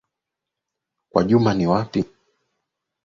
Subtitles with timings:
[1.09, 2.05] Kwa Juma ni wapi?